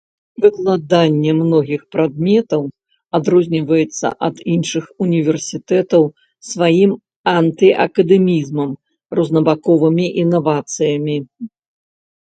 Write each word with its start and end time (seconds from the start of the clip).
Выкладанне 0.43 1.33
многіх 1.41 1.81
прадметаў 1.95 2.63
адрозніваецца 3.19 4.07
ад 4.29 4.35
іншых 4.55 4.83
універсітэтаў 5.09 6.09
сваім 6.53 6.91
анты-акадэмізмам, 7.37 8.71
рознабаковымі 9.21 10.05
інавацыямі. 10.25 11.17